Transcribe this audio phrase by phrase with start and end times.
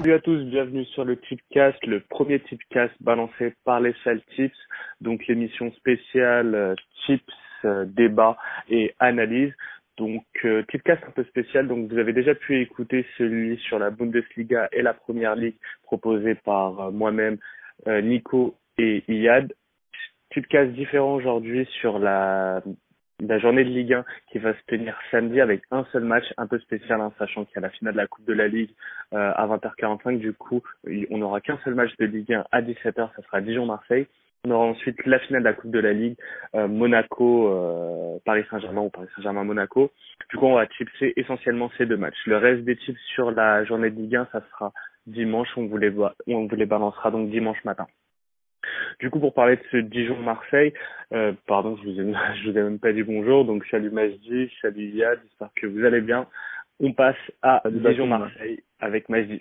[0.00, 3.92] Salut à tous, bienvenue sur le Tipcast, le premier Tipcast balancé par les
[4.34, 4.56] Tips,
[5.02, 6.74] donc l'émission spéciale euh,
[7.04, 7.22] Tips,
[7.66, 8.38] euh, débat
[8.70, 9.52] et analyse.
[9.98, 13.90] Donc euh, Tipcast un peu spécial, donc vous avez déjà pu écouter celui sur la
[13.90, 17.36] Bundesliga et la Première Ligue proposé par euh, moi-même,
[17.86, 19.52] Nico et Iyad.
[20.30, 22.62] Tipcast différent aujourd'hui sur la
[23.20, 26.46] la journée de Ligue 1 qui va se tenir samedi avec un seul match un
[26.46, 28.70] peu spécial, hein, sachant qu'il y a la finale de la Coupe de la Ligue
[29.12, 30.18] euh, à 20h45.
[30.18, 30.62] Du coup,
[31.10, 34.06] on n'aura qu'un seul match de Ligue 1 à 17h, ça sera Dijon-Marseille.
[34.46, 36.16] On aura ensuite la finale de la Coupe de la Ligue,
[36.54, 39.92] euh, Monaco, euh, Paris Saint-Germain ou Paris Saint-Germain-Monaco.
[40.30, 42.26] Du coup, on va chipser essentiellement ces deux matchs.
[42.26, 44.72] Le reste des chips sur la journée de Ligue 1, ça sera
[45.06, 45.48] dimanche.
[45.56, 45.92] On vous les,
[46.26, 47.86] on vous les balancera donc dimanche matin.
[49.00, 50.74] Du coup, pour parler de ce Dijon-Marseille,
[51.14, 52.12] euh, pardon, je vous, ai,
[52.42, 53.46] je vous ai même pas dit bonjour.
[53.46, 56.26] Donc, salut Majdi, salut Yad, j'espère que vous allez bien.
[56.80, 59.40] On passe à Dijon-Marseille avec Majdi.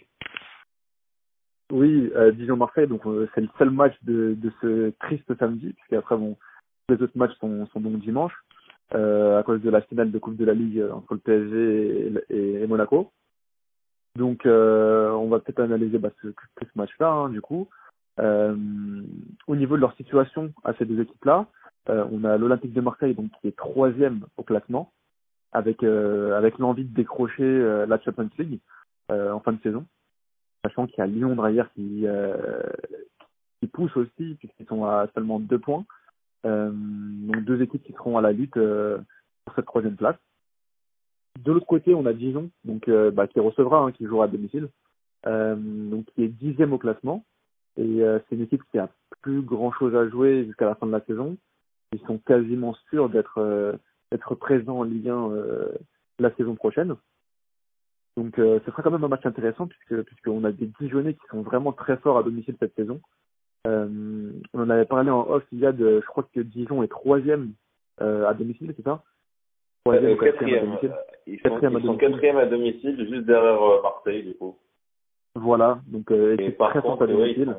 [1.71, 6.15] Oui, euh, Dijon-Marseille, donc euh, c'est le seul match de, de ce triste samedi, puisqu'après,
[6.15, 6.37] bon,
[6.87, 8.33] les autres matchs sont, sont donc dimanche,
[8.95, 12.61] euh, à cause de la finale de Coupe de la Ligue entre le PSG et,
[12.63, 13.11] et, Monaco.
[14.15, 16.29] Donc, euh, on va peut-être analyser bah, ce,
[16.59, 17.69] ce match-là, hein, du coup.
[18.19, 18.55] Euh,
[19.47, 21.47] au niveau de leur situation à ces deux équipes-là,
[21.89, 24.91] euh, on a l'Olympique de Marseille donc qui est troisième au classement,
[25.51, 28.59] avec euh, avec l'envie de décrocher la Champions League
[29.09, 29.85] en fin de saison,
[30.63, 32.05] sachant qu'il y a Lyon derrière qui
[33.59, 35.85] qui pousse aussi puisqu'ils sont à seulement deux points.
[36.43, 40.17] donc deux équipes qui seront à la lutte pour cette troisième place.
[41.39, 44.67] De l'autre côté, on a Dijon, donc bah, qui recevra, hein, qui jouera à domicile,
[45.25, 47.23] donc qui est dixième au classement,
[47.79, 48.89] et euh, c'est une équipe qui a
[49.21, 51.37] plus grand chose à jouer jusqu'à la fin de la saison.
[51.93, 53.73] Ils sont quasiment sûrs d'être euh,
[54.11, 55.71] d'être présents en Ligue 1 euh,
[56.19, 56.95] la saison prochaine.
[58.17, 61.41] Donc ce sera quand même un match intéressant puisque puisqu'on a des Dijonais qui sont
[61.41, 62.99] vraiment très forts à domicile cette saison.
[63.65, 66.89] on en avait parlé en off il y a de, je crois que Dijon est
[66.89, 67.53] troisième
[67.99, 69.03] à domicile, c'est ça?
[69.85, 70.93] Troisième quatrième, à domicile?
[71.27, 74.57] Ils sont, quatrième, ils sont quatrième à domicile, juste derrière Marseille du coup.
[75.35, 77.55] Voilà, donc euh, très forte à domicile.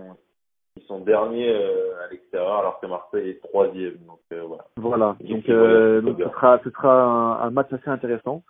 [0.77, 3.97] Ils sont, derniers euh, à l'extérieur alors que Marseille est troisième.
[4.07, 4.65] Donc euh, voilà.
[4.77, 8.43] Voilà, donc, euh, donc ce sera, ce sera un, un, match assez intéressant.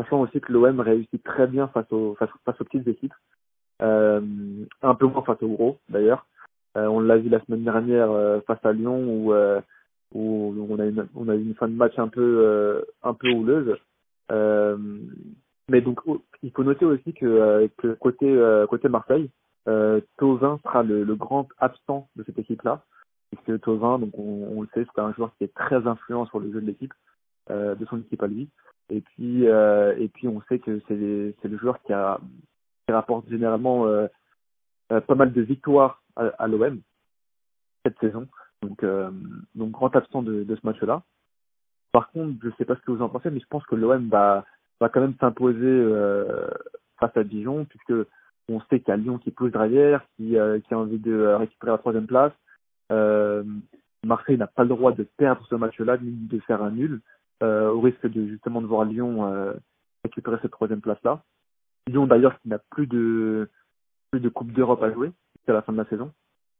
[0.00, 3.14] Sachant aussi que l'OM réussit très bien face aux, face, face aux petites équipes.
[3.80, 6.26] Un peu moins face aux gros d'ailleurs.
[6.74, 8.10] On l'a vu la semaine dernière
[8.46, 9.32] face à Lyon où,
[10.14, 13.76] où on a une on a une fin de match un peu un peu houleuse.
[15.70, 16.00] Mais donc,
[16.42, 19.30] il faut noter aussi que, euh, côté, euh, côté Marseille,
[19.68, 22.82] euh, Tovin sera le, grand absent de cette équipe-là.
[23.30, 26.52] Puisque Tovin, donc on, le sait, c'est un joueur qui est très influent sur le
[26.52, 26.92] jeu de l'équipe,
[27.50, 28.48] euh, de son équipe à lui.
[28.90, 32.18] Et puis, et puis on sait que c'est, le joueur qui, a,
[32.84, 33.86] qui rapporte généralement
[34.88, 36.80] pas mal de victoires à, l'OM
[37.84, 38.26] cette saison.
[38.62, 38.84] Donc,
[39.54, 41.04] donc grand absent de, de ce match-là.
[41.92, 44.08] Par contre, je sais pas ce que vous en pensez, mais je pense que l'OM
[44.08, 44.44] va
[44.80, 46.48] va quand même s'imposer euh,
[46.98, 48.08] face à Dijon, puisque
[48.48, 51.72] on sait qu'il y a Lyon qui pousse derrière, qui, euh, a envie de récupérer
[51.72, 52.32] la troisième place.
[52.90, 53.44] Euh,
[54.04, 57.00] Marseille n'a pas le droit de perdre ce match-là, ni de faire un nul,
[57.42, 59.52] euh, au risque de justement de voir Lyon euh,
[60.04, 61.22] récupérer cette troisième place-là.
[61.86, 63.48] Lyon d'ailleurs qui n'a plus de
[64.10, 66.10] plus de Coupe d'Europe à jouer jusqu'à la fin de la saison,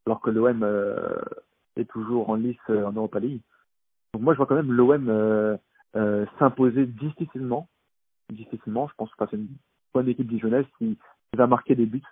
[0.06, 1.16] alors que l'OM euh,
[1.76, 3.42] est toujours en lice en Europa League.
[4.12, 5.58] Donc moi je vois quand même l'OM
[6.38, 7.68] s'imposer difficilement
[8.32, 9.48] difficilement, je pense, face à une
[9.92, 10.98] bonne équipe dijonnaise qui
[11.34, 12.02] va marquer des buts,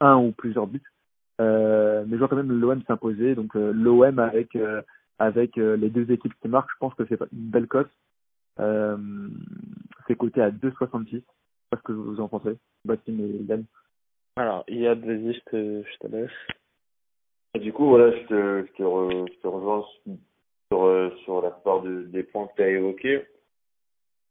[0.00, 0.82] un ou plusieurs buts.
[1.40, 3.34] Euh, mais je vois quand même l'OM s'imposer.
[3.34, 4.82] Donc euh, l'OM avec euh,
[5.18, 7.90] avec euh, les deux équipes qui marquent, je pense que c'est une belle cote.
[8.60, 8.96] Euh,
[10.06, 11.10] c'est coté à 2,66.
[11.10, 11.22] Je sais
[11.70, 13.64] pas ce que vous en pensez, Bastien et Yann.
[14.36, 16.30] Alors, il y a des listes, je te laisse.
[17.60, 19.84] du coup, voilà, je te, je te, re, je te rejoins
[20.70, 23.24] sur, sur la part de, des points que tu as évoqués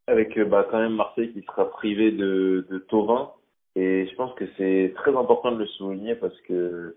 [0.08, 3.32] avec euh, bah, quand même Marseille qui sera privé de, de Tovin.
[3.76, 6.96] Et je pense que c'est très important de le souligner parce que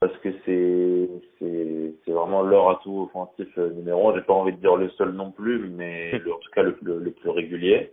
[0.00, 1.08] parce que c'est
[1.38, 4.14] c'est c'est vraiment leur atout offensif euh, numéro un.
[4.14, 7.10] J'ai pas envie de dire le seul non plus, mais en tout cas le, le,
[7.12, 7.92] plus régulier.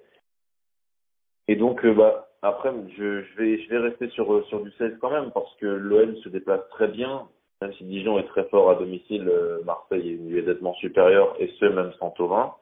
[1.47, 4.97] Et donc euh, bah après je, je vais je vais rester sur sur du 16
[4.99, 7.27] quand même parce que l'OM se déplace très bien.
[7.61, 9.31] Même si Dijon est très fort à domicile,
[9.63, 12.53] Marseille est immédiatement supérieur et ce même sans Tovin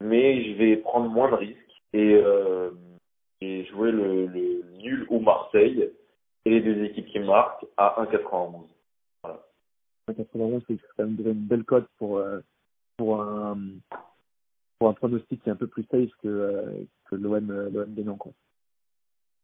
[0.00, 2.70] mais je vais prendre moins de risques et, euh,
[3.40, 5.90] et jouer le, le, nul ou Marseille
[6.44, 8.66] et les deux équipes qui marquent à 1,91.
[9.22, 9.40] Voilà.
[10.08, 12.40] 1,91, c'est quand même une belle cote pour, euh,
[12.96, 13.58] pour, un,
[14.78, 18.16] pour un pronostic qui est un peu plus safe que, euh, que l'OM gagnant.
[18.16, 18.32] Quoi.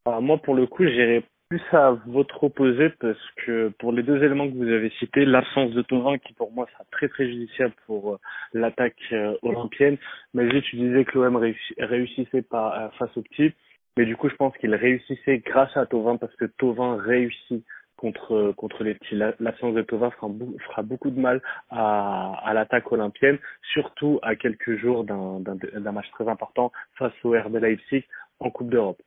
[0.06, 1.24] Alors moi, pour le coup, j'irai
[1.54, 5.70] plus à votre opposé parce que pour les deux éléments que vous avez cités, l'absence
[5.70, 8.18] de Tovin qui pour moi sera très préjudiciable pour euh,
[8.54, 9.96] l'attaque euh, olympienne.
[10.32, 11.36] Mais tu disais que l'OM
[11.78, 13.52] réussissait pas face au petit,
[13.96, 17.64] mais du coup je pense qu'il réussissait grâce à Tovin parce que Tovin réussit
[17.96, 19.14] contre contre les petits.
[19.14, 20.28] L'absence de Tovin fera,
[20.66, 21.40] fera, beaucoup de mal
[21.70, 23.38] à, à l'attaque olympienne,
[23.72, 28.02] surtout à quelques jours d'un match très important face au RB Leipzig
[28.40, 29.00] en Coupe d'Europe.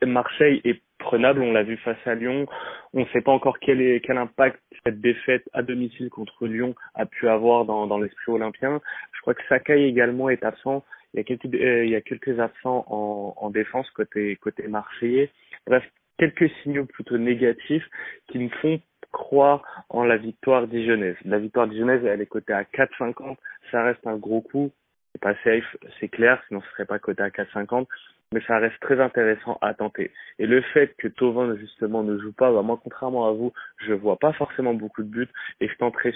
[0.07, 2.47] Marseille est prenable, on l'a vu face à Lyon.
[2.93, 6.75] On ne sait pas encore quel, est, quel impact cette défaite à domicile contre Lyon
[6.95, 8.81] a pu avoir dans, dans l'esprit olympien.
[9.13, 10.83] Je crois que Sakai également est absent.
[11.13, 14.67] Il y a quelques, euh, il y a quelques absents en, en défense côté, côté
[14.67, 15.31] marseillais.
[15.67, 15.85] Bref,
[16.19, 17.89] quelques signaux plutôt négatifs
[18.29, 18.81] qui me font
[19.13, 21.17] croire en la victoire dijonnaise.
[21.25, 23.37] La victoire dijonnaise, elle est cotée à 4,50.
[23.71, 24.73] Ça reste un gros coup.
[25.15, 27.87] C'est pas safe, c'est clair, sinon ce serait pas coté à 4,50
[28.35, 30.11] mais ça reste très intéressant à tenter.
[30.41, 33.53] Et le fait que Tovin justement ne joue pas, bah, moi contrairement à vous,
[33.87, 35.29] je vois pas forcément beaucoup de buts
[35.61, 36.13] et je tenterai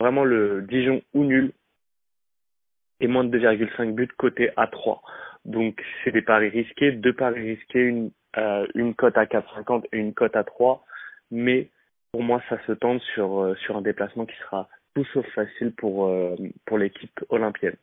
[0.00, 1.52] vraiment le Dijon ou nul
[3.00, 5.02] et moins de 2,5 buts côté à 3.
[5.44, 9.98] Donc c'est des paris risqués, deux paris risqués, une, euh, une cote à 4,50 et
[9.98, 10.84] une cote à 3,
[11.30, 11.68] mais
[12.12, 15.72] pour moi ça se tente sur, euh, sur un déplacement qui sera tout sauf facile
[15.72, 17.76] pour, euh, pour l'équipe olympienne.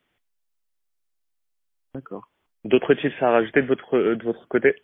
[1.98, 2.28] D'accord.
[2.64, 4.76] D'autres tips à rajouter de votre, euh, de votre côté?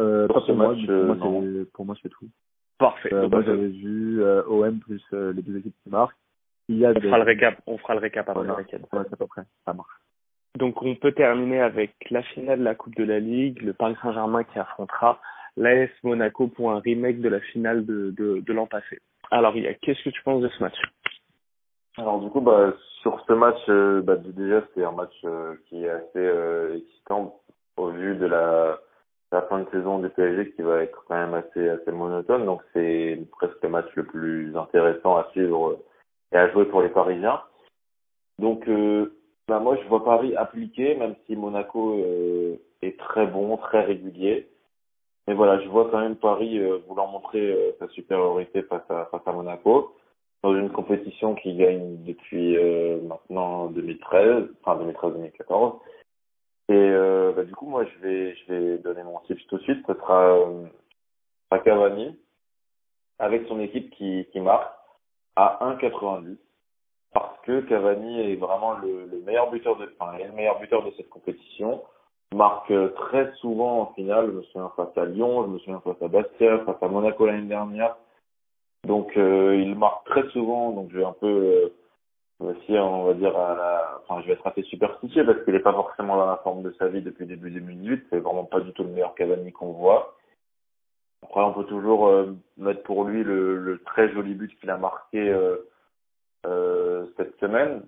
[0.00, 2.28] Euh, pour, pour, moi, euh, pour moi, c'est tout.
[2.76, 3.14] Parfait.
[3.14, 6.16] Euh, moi, j'avais vu euh, OM plus euh, les deux équipes qui marquent.
[6.68, 8.58] Il y a on, fera le récap, on fera le récap après voilà.
[8.58, 9.42] le Ouais, c'est à peu près.
[9.64, 9.94] Ça marche.
[10.58, 13.96] Donc, on peut terminer avec la finale de la Coupe de la Ligue, le Paris
[14.02, 15.20] Saint-Germain qui affrontera
[15.56, 18.98] l'AS Monaco pour un remake de la finale de, de, de l'an passé.
[19.30, 20.76] Alors, qu'est-ce que tu penses de ce match?
[21.96, 22.72] Alors, du coup, bah,
[23.02, 27.40] sur ce match, euh, bah, déjà c'est un match euh, qui est assez euh, excitant
[27.76, 28.78] au vu de la,
[29.32, 32.46] la, fin de saison du PSG qui va être quand même assez assez monotone.
[32.46, 35.78] Donc c'est presque le match le plus intéressant à suivre
[36.32, 37.40] et à jouer pour les Parisiens.
[38.38, 38.68] Donc
[39.48, 41.96] bah, moi je vois Paris appliqué, même si Monaco
[42.82, 44.48] est très bon, très régulier.
[45.26, 49.32] Mais voilà, je vois quand même Paris vouloir montrer sa supériorité face à face à
[49.32, 49.94] Monaco
[50.42, 55.78] dans une compétition qui gagne depuis euh, maintenant 2013, enfin 2013-2014.
[56.70, 59.62] Et euh, bah, du coup, moi, je vais, je vais donner mon tips tout de
[59.62, 59.84] suite.
[59.86, 60.66] Ce sera euh,
[61.50, 62.18] à Cavani
[63.18, 64.72] avec son équipe qui, qui marque
[65.36, 66.36] à 1,90
[67.12, 70.92] parce que Cavani est vraiment le, le meilleur buteur de, enfin, le meilleur buteur de
[70.96, 71.82] cette compétition.
[72.32, 74.26] Marque très souvent en finale.
[74.28, 77.26] Je me souviens face à Lyon, je me souviens face à Bastia, face à Monaco
[77.26, 77.96] l'année dernière.
[78.86, 81.68] Donc euh, il marque très souvent, donc je vais un peu euh,
[82.40, 84.00] aussi, on va dire, à la...
[84.02, 86.74] enfin je vais être assez superstitieux parce qu'il n'est pas forcément dans la forme de
[86.78, 88.06] sa vie depuis début 2018.
[88.10, 90.16] C'est vraiment pas du tout le meilleur Cavani qu'on voit.
[91.22, 94.78] Après, on peut toujours euh, mettre pour lui le, le, très joli but qu'il a
[94.78, 95.56] marqué euh,
[96.46, 97.82] euh, cette semaine.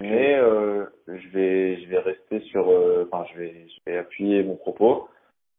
[0.00, 2.68] Mais euh, je vais je vais rester sur
[3.06, 5.10] enfin je vais je vais appuyer mon propos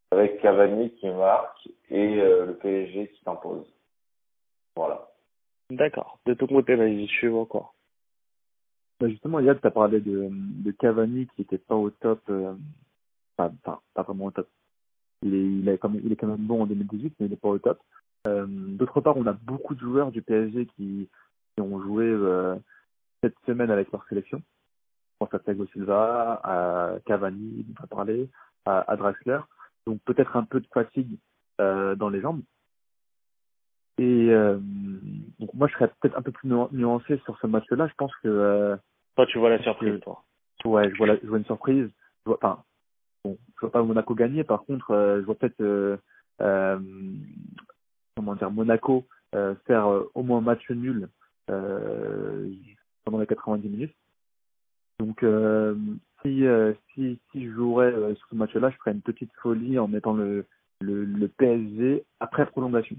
[0.09, 3.71] avec Cavani qui marque et le PSG qui s'impose.
[4.75, 5.07] Voilà.
[5.69, 6.19] D'accord.
[6.25, 7.73] De ton côté, vas-y, je vois quoi.
[8.99, 12.55] Bah justement, Yann, tu as parlé de, de Cavani qui était pas au top, euh,
[13.37, 13.53] enfin,
[13.93, 14.47] pas vraiment au top.
[15.21, 17.29] Il est, il, est quand même, il est quand même bon en 2018, mais il
[17.29, 17.79] n'est pas au top.
[18.27, 21.09] Euh, D'autre part, on a beaucoup de joueurs du PSG qui,
[21.55, 22.55] qui ont joué euh,
[23.21, 24.37] cette semaine avec leur sélection.
[24.39, 28.29] Je pense à Thiago Silva, à Cavani, on va parler,
[28.65, 29.39] à, à Draxler.
[29.87, 31.17] Donc peut-être un peu de fatigue
[31.61, 32.41] euh, dans les jambes.
[33.97, 34.57] Et euh,
[35.39, 37.87] donc moi, je serais peut-être un peu plus nuancé sur ce match-là.
[37.87, 38.75] Je pense que euh,
[39.15, 40.23] toi, tu vois la surprise, toi.
[40.65, 41.89] Ouais, je vois, la, je vois une surprise.
[42.25, 42.63] Je vois, enfin,
[43.23, 44.43] bon, je vois pas Monaco gagner.
[44.43, 45.97] Par contre, euh, je vois peut-être euh,
[46.41, 46.79] euh,
[48.15, 51.07] comment dire Monaco euh, faire au moins un match nul
[51.47, 53.95] pendant les 90 minutes.
[54.99, 55.23] Donc,
[56.21, 56.43] si
[56.93, 60.45] si si je jouerais sur ce match-là, je ferais une petite folie en mettant le
[60.81, 62.97] le, le PSG après prolongation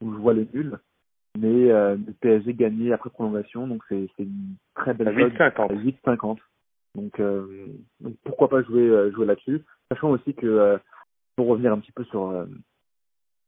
[0.00, 0.78] où je vois le nul.
[1.38, 5.56] Mais euh, le PSG gagné après prolongation, donc c'est une très belle cote.
[5.70, 6.38] 8,50.
[6.94, 7.66] Donc, euh,
[8.00, 10.78] donc pourquoi pas jouer euh, jouer là-dessus, sachant aussi que euh,
[11.36, 12.46] pour revenir un petit peu sur euh,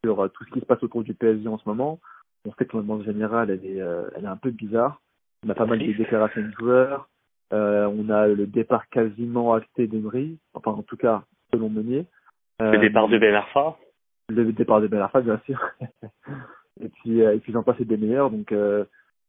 [0.04, 1.98] sur tout ce qui se passe autour du PSG en ce moment,
[2.46, 3.78] on sait que l'ambiance générale elle est
[4.16, 5.00] elle est un peu bizarre.
[5.44, 7.08] On a pas mal de déclarations de joueurs.
[7.50, 12.06] on a le départ quasiment acté d'Emery, enfin en tout cas selon Meunier.
[12.60, 13.76] Le départ de Ben Arfa
[14.30, 15.60] le départ de Ben Arfa, bien sûr.
[16.80, 18.30] et puis, euh, et puis j'en passe des meilleurs.
[18.30, 18.84] Donc, euh,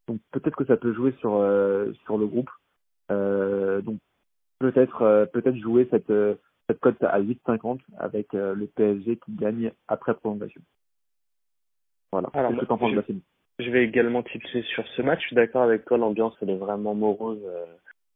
[0.08, 2.50] donc peut-être que ça peut jouer sur euh, sur le groupe.
[3.10, 3.98] Euh, donc
[4.58, 6.12] peut-être peut-être jouer cette
[6.68, 10.60] cette cote à 8,50 avec le PSG qui gagne après prolongation.
[12.12, 12.30] Voilà.
[12.34, 12.92] Alors, que penses,
[13.58, 15.20] Je vais également tipser sur ce match.
[15.22, 17.42] Je suis d'accord avec toi, l'ambiance elle est vraiment morose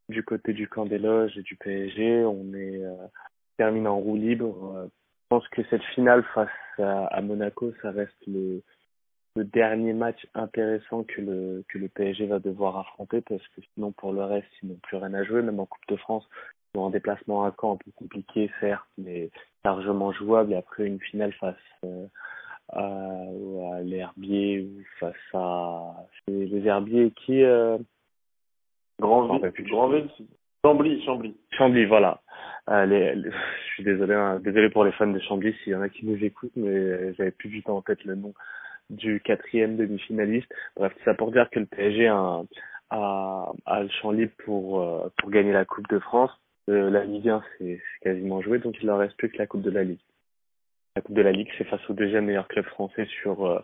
[0.09, 2.25] du côté du camp des loges et du PSG.
[2.25, 2.81] On est
[3.57, 4.88] terminé en roue libre.
[5.26, 8.62] Je pense que cette finale face à, à Monaco, ça reste le,
[9.35, 13.90] le dernier match intéressant que le que le PSG va devoir affronter parce que sinon
[13.90, 15.42] pour le reste ils n'ont plus rien à jouer.
[15.42, 16.28] Même en Coupe de France
[16.75, 19.30] ils ont un déplacement à Caen un peu compliqué certes mais
[19.64, 20.52] largement jouable.
[20.52, 22.06] Et après une finale face euh,
[22.68, 27.78] à, à l'Herbier ou face à les Herbiers qui euh...
[29.00, 30.09] Grandville Grandville
[30.64, 31.37] Chambly Chambly.
[31.50, 32.23] Chambly voilà
[32.68, 35.82] euh, les, je suis désolé hein, désolé pour les fans de Chambly s'il y en
[35.82, 38.35] a qui nous écoutent mais j'avais plus du temps en tête le nom
[38.90, 40.52] du quatrième demi-finaliste.
[40.76, 42.42] Bref, ça pour dire que le PSG a,
[42.90, 46.30] a, a le champ libre pour, euh, pour gagner la Coupe de France.
[46.68, 49.62] Euh, la Ligue 1, c'est quasiment joué, donc il leur reste plus que la Coupe
[49.62, 50.00] de la Ligue.
[50.96, 53.61] La Coupe de la Ligue, c'est face au deuxième meilleur club français sur euh,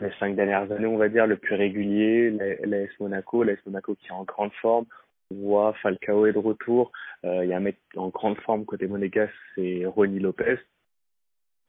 [0.00, 4.08] les cinq dernières années, on va dire, le plus régulier, l'AS Monaco, l'AS Monaco qui
[4.08, 4.86] est en grande forme.
[5.30, 6.92] On voit Falcao est de retour.
[7.22, 10.58] Il y a un mec en grande forme côté monégasque, c'est Ronny Lopez.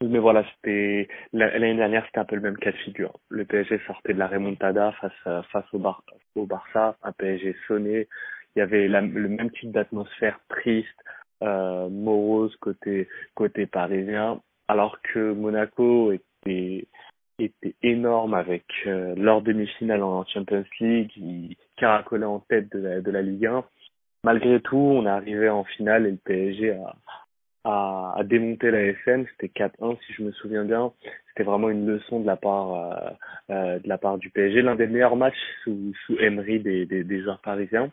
[0.04, 3.18] Mais voilà, c'était l'année dernière, c'était un peu le même cas de figure.
[3.30, 6.04] Le PSG sortait de la remontada face au, Bar,
[6.36, 8.08] au Barça, un PSG sonné.
[8.56, 10.88] Il y avait le même type d'atmosphère triste,
[11.44, 13.08] euh, morose côté
[13.72, 16.88] parisien, alors que Monaco était
[17.40, 23.22] était énorme avec euh, leur demi-finale en Champions League, qui caracolait en tête de la,
[23.22, 23.64] Ligue 1.
[24.24, 26.78] Malgré tout, on est arrivé en finale et le PSG
[27.64, 29.26] a, à démonter la FN.
[29.32, 30.94] C'était 4-1 si je me souviens bien.
[31.30, 33.18] C'était vraiment une leçon de la part
[33.50, 37.92] euh, euh, du PSG, l'un des meilleurs matchs sous, Emery des joueurs parisiens.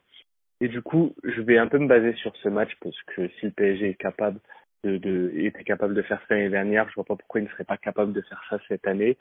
[0.63, 3.47] Et du coup, je vais un peu me baser sur ce match parce que si
[3.47, 4.39] le PSG est capable
[4.85, 7.51] de, de était capable de faire ça l'année dernière, je vois pas pourquoi il ne
[7.51, 9.17] serait pas capable de faire ça cette année.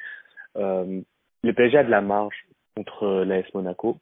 [0.57, 1.01] Euh,
[1.43, 3.97] le PSG a de la marge contre l'AS Monaco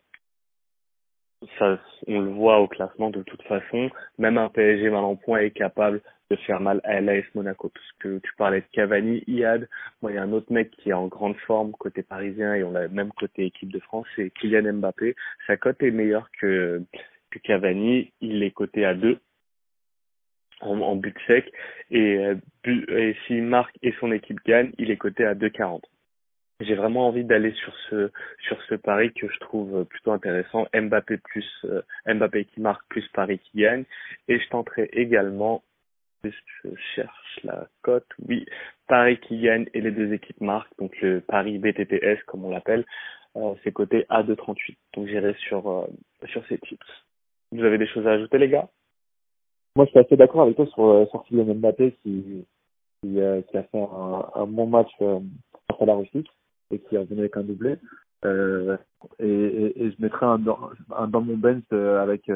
[1.57, 3.89] ça, on le voit au classement de toute façon.
[4.17, 7.69] Même un PSG mal en point est capable de faire mal à l'AS Monaco.
[7.69, 9.67] Parce que tu parlais de Cavani, Iad.
[10.01, 12.63] Moi, il y a un autre mec qui est en grande forme côté parisien et
[12.63, 15.15] on l'a même côté équipe de France, c'est Kylian Mbappé.
[15.47, 16.83] Sa cote est meilleure que,
[17.31, 18.11] que Cavani.
[18.21, 19.19] Il est coté à 2
[20.61, 21.51] en, en but sec.
[21.91, 22.35] Et, euh,
[22.65, 25.81] et s'il marque et son équipe gagne, il est coté à 2,40
[26.61, 30.67] j'ai vraiment envie d'aller sur ce sur ce pari que je trouve plutôt intéressant.
[30.73, 33.85] Mbappé plus euh, Mbappé qui marque plus Paris qui gagne
[34.27, 35.63] et je tenterai également
[36.23, 38.45] je cherche la cote oui
[38.87, 42.85] Paris qui gagne et les deux équipes marquent donc le Paris BTTS comme on l'appelle
[43.37, 45.87] euh, c'est coté à 2,38 donc j'irai sur euh,
[46.27, 46.85] sur ces tips.
[47.53, 48.67] Vous avez des choses à ajouter les gars?
[49.75, 51.95] Moi je suis assez d'accord avec toi sur euh, sur Kylian Mbappé
[53.05, 53.77] euh, qui a fait
[54.35, 55.19] un, bon match euh,
[55.79, 56.25] à la Russie
[56.71, 57.77] et qui est revenu avec un doublé.
[58.25, 58.77] Euh,
[59.19, 62.29] et, je mettrai un dans, mon bench euh, avec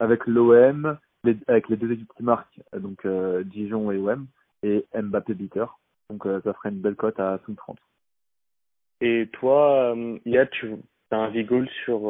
[0.00, 0.98] avec l'OM,
[1.46, 3.06] avec les deux équipes qui marquent, donc
[3.44, 4.26] Dijon et OM,
[4.62, 5.78] et Mbappé beater.
[6.10, 7.76] Donc ça ferait une belle cote à 5,30.
[9.02, 9.94] Et toi,
[10.24, 10.76] Yad, tu
[11.14, 12.00] as un vigole sur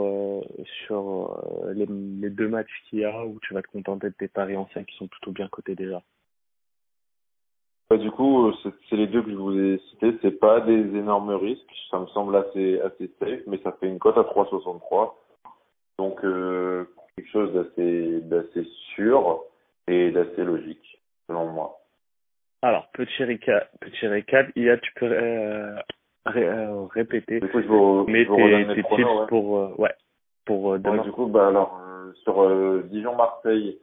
[0.87, 1.43] sur
[1.75, 4.57] les, les, deux matchs qu'il y a ou tu vas te contenter de tes paris
[4.57, 6.03] anciens qui sont plutôt bien cotés déjà?
[7.89, 10.19] Bah, du coup, c'est les deux que je vous ai cités.
[10.21, 11.63] C'est pas des énormes risques.
[11.91, 15.13] Ça me semble assez assez safe, mais ça fait une cote à 3,63.
[15.99, 16.85] Donc euh,
[17.17, 19.45] quelque chose d'assez d'assez sûr
[19.87, 21.79] et d'assez logique selon moi.
[22.63, 24.49] Alors petit récap, petit récap.
[24.57, 25.77] a tu peux euh,
[26.27, 27.41] ré, euh, répéter.
[27.41, 29.27] Du coup, je vous, mais je vous tes, tes pronos, tips ouais.
[29.29, 29.95] pour euh, ouais
[30.45, 30.99] pour demain.
[30.99, 31.81] Ouais, du coup, bah alors
[32.23, 33.79] sur Dijon Marseille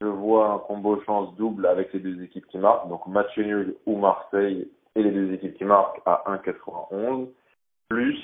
[0.00, 3.76] je vois un combo chance double avec les deux équipes qui marquent, donc match nul
[3.86, 7.28] ou Marseille et les deux équipes qui marquent à 1,91,
[7.88, 8.18] plus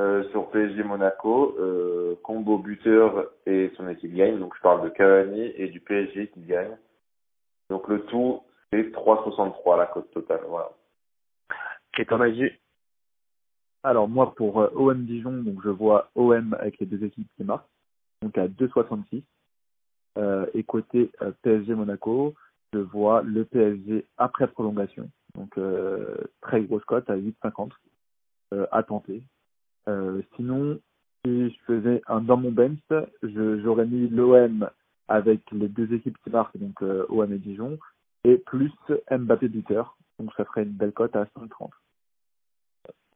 [0.00, 4.88] euh, sur PSG Monaco, euh, combo buteur et son équipe gagne, donc je parle de
[4.88, 6.76] Cavani et du PSG qui gagne.
[7.70, 8.42] Donc le tout,
[8.72, 10.70] c'est 3,63 la cote totale, voilà.
[11.96, 12.50] Et ton avis
[13.84, 17.44] Alors moi pour euh, OM Dijon, donc je vois OM avec les deux équipes qui
[17.44, 17.68] marquent,
[18.22, 19.22] donc à 2,66
[20.16, 22.34] euh, et côté euh, PSG Monaco,
[22.72, 25.08] je vois le PSG après prolongation.
[25.36, 25.58] Donc
[26.42, 27.70] très grosse cote à 8,50
[28.52, 29.22] euh, à tenter.
[30.36, 30.78] Sinon,
[31.24, 32.78] si je faisais un dans mon bench,
[33.22, 34.70] j'aurais mis l'OM
[35.08, 37.78] avec les deux équipes qui marquent, donc OM et Dijon,
[38.22, 38.72] et plus
[39.10, 39.98] Mbappé buteur.
[40.18, 41.70] Donc ça ferait une belle cote à 5,30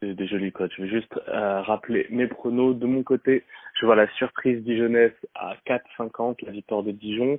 [0.02, 0.72] des, des jolis cotes.
[0.76, 2.74] Je vais juste euh, rappeler mes pronos.
[2.74, 3.44] De mon côté,
[3.80, 7.38] je vois la surprise dijonnaise à 4,50, la victoire de Dijon.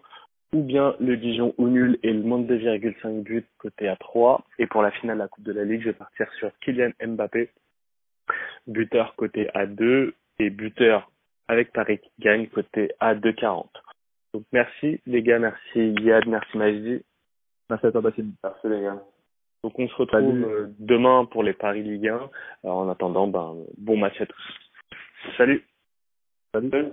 [0.54, 4.44] ou bien le Dijon ou nul et le moins de 2,5 buts côté à 3.
[4.58, 6.92] Et pour la finale de la Coupe de la Ligue, je vais partir sur Kylian
[7.02, 7.50] Mbappé,
[8.68, 11.12] buteur côté A2 et buteur
[11.48, 13.68] avec Paris qui gagne côté A2,40.
[14.34, 17.04] Donc merci les gars, merci Yad, merci Majdi.
[17.70, 18.32] Merci à toi Basile.
[18.44, 19.04] Merci les gars.
[19.64, 22.30] Donc on se retrouve euh, demain pour les Paris Ligue 1.
[22.64, 24.60] Alors, en attendant, ben, bon match à tous.
[25.38, 25.66] Salut.
[26.54, 26.70] Salut.
[26.70, 26.92] Salut.